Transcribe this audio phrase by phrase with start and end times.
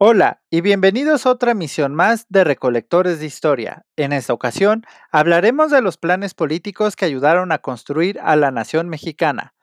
[0.00, 3.84] Hola y bienvenidos a otra emisión más de Recolectores de Historia.
[3.96, 8.88] En esta ocasión hablaremos de los planes políticos que ayudaron a construir a la nación
[8.88, 9.54] mexicana.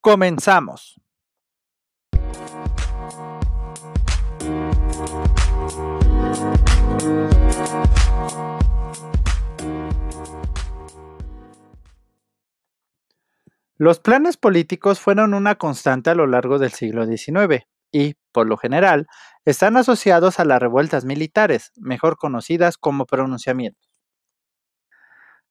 [0.00, 1.00] Comenzamos.
[13.76, 18.58] Los planes políticos fueron una constante a lo largo del siglo XIX y, por lo
[18.58, 19.06] general,
[19.46, 23.88] están asociados a las revueltas militares, mejor conocidas como pronunciamientos.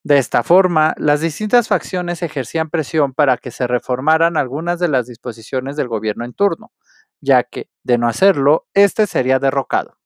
[0.03, 5.07] De esta forma, las distintas facciones ejercían presión para que se reformaran algunas de las
[5.07, 6.73] disposiciones del gobierno en turno,
[7.21, 9.97] ya que, de no hacerlo, éste sería derrocado.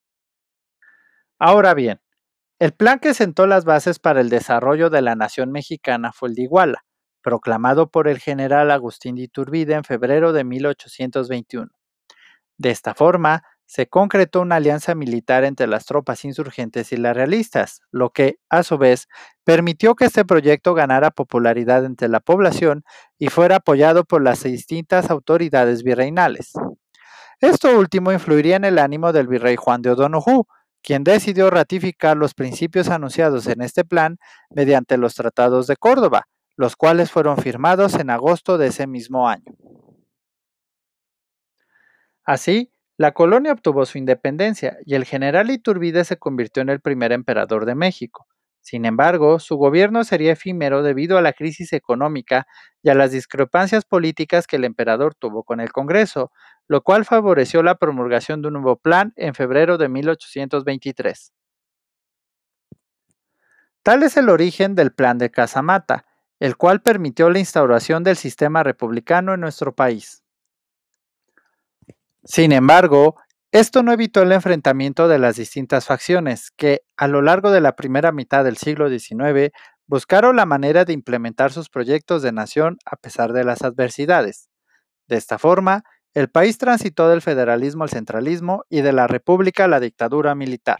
[1.40, 2.00] Ahora bien,
[2.60, 6.36] el plan que sentó las bases para el desarrollo de la nación mexicana fue el
[6.36, 6.86] de Iguala,
[7.24, 11.77] proclamado por el general Agustín de Iturbide en febrero de 1821.
[12.58, 17.82] De esta forma, se concretó una alianza militar entre las tropas insurgentes y las realistas,
[17.92, 19.08] lo que, a su vez,
[19.44, 22.84] permitió que este proyecto ganara popularidad entre la población
[23.20, 26.54] y fuera apoyado por las distintas autoridades virreinales.
[27.42, 30.46] Esto último influiría en el ánimo del virrey Juan de O'Donoghue,
[30.82, 34.18] quien decidió ratificar los principios anunciados en este plan
[34.50, 39.67] mediante los tratados de Córdoba, los cuales fueron firmados en agosto de ese mismo año.
[42.28, 47.14] Así, la colonia obtuvo su independencia y el general Iturbide se convirtió en el primer
[47.14, 48.28] emperador de México.
[48.60, 52.46] Sin embargo, su gobierno sería efímero debido a la crisis económica
[52.84, 56.34] y a las discrepancias políticas que el emperador tuvo con el Congreso,
[56.68, 61.32] lo cual favoreció la promulgación de un nuevo plan en febrero de 1823.
[63.84, 66.04] Tal es el origen del Plan de Casamata,
[66.42, 70.24] el cual permitió la instauración del sistema republicano en nuestro país.
[72.28, 73.16] Sin embargo,
[73.54, 77.78] esto no evitó el enfrentamiento de las distintas facciones que, a lo largo de la
[77.78, 79.54] primera mitad del siglo XIX,
[79.88, 84.50] buscaron la manera de implementar sus proyectos de nación a pesar de las adversidades.
[85.08, 89.70] De esta forma, el país transitó del federalismo al centralismo y de la república a
[89.70, 90.78] la dictadura militar.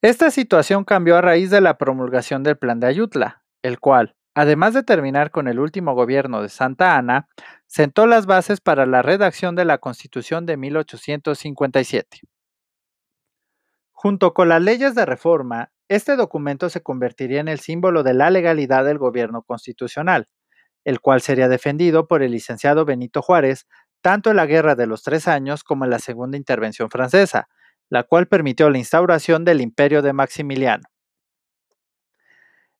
[0.00, 4.74] Esta situación cambió a raíz de la promulgación del Plan de Ayutla, el cual, además
[4.74, 7.28] de terminar con el último gobierno de Santa Ana,
[7.66, 12.20] sentó las bases para la redacción de la Constitución de 1857.
[13.92, 18.30] Junto con las leyes de reforma, este documento se convertiría en el símbolo de la
[18.30, 20.28] legalidad del gobierno constitucional,
[20.84, 23.66] el cual sería defendido por el licenciado Benito Juárez
[24.02, 27.48] tanto en la Guerra de los Tres Años como en la Segunda Intervención Francesa,
[27.88, 30.91] la cual permitió la instauración del imperio de Maximiliano.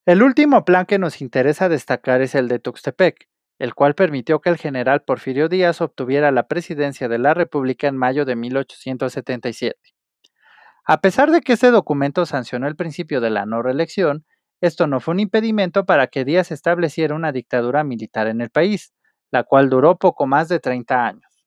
[0.05, 3.29] El último plan que nos interesa destacar es el de Tuxtepec,
[3.61, 7.97] el cual permitió que el general Porfirio Díaz obtuviera la presidencia de la República en
[7.97, 9.79] mayo de 1877.
[10.85, 14.27] A pesar de que este documento sancionó el principio de la no reelección,
[14.61, 18.93] esto no fue un impedimento para que Díaz estableciera una dictadura militar en el país,
[19.31, 21.47] la cual duró poco más de 30 años.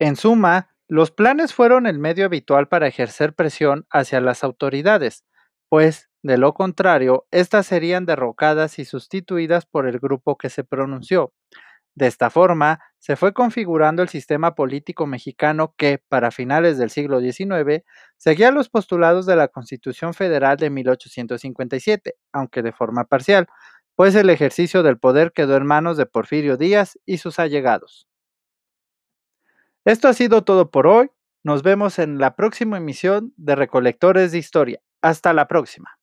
[0.00, 5.24] En suma, los planes fueron el medio habitual para ejercer presión hacia las autoridades,
[5.68, 11.34] pues de lo contrario, éstas serían derrocadas y sustituidas por el grupo que se pronunció.
[11.94, 17.20] De esta forma, se fue configurando el sistema político mexicano que, para finales del siglo
[17.20, 17.84] XIX,
[18.16, 23.46] seguía los postulados de la Constitución Federal de 1857, aunque de forma parcial,
[23.94, 28.08] pues el ejercicio del poder quedó en manos de Porfirio Díaz y sus allegados.
[29.84, 31.10] Esto ha sido todo por hoy.
[31.42, 34.80] Nos vemos en la próxima emisión de Recolectores de Historia.
[35.02, 35.98] Hasta la próxima.